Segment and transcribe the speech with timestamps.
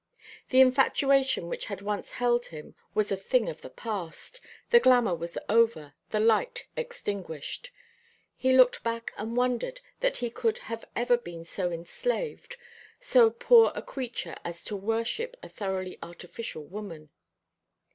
[0.49, 5.13] The infatuation which had once held him was a thing of the past, the glamour
[5.13, 7.69] was over, the light extinguished.
[8.35, 12.57] He looked back and wondered that he could have ever been so enslaved,
[12.99, 17.11] so poor a creature as to worship a thoroughly artificial woman.